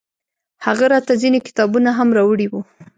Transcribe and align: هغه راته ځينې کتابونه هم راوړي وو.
هغه 0.65 0.85
راته 0.93 1.13
ځينې 1.21 1.39
کتابونه 1.47 1.89
هم 1.97 2.09
راوړي 2.17 2.47
وو. 2.49 2.61